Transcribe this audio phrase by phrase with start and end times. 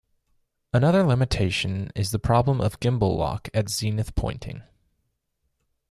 [0.73, 4.63] Another limitation is the problem of gimbal lock at zenith pointing.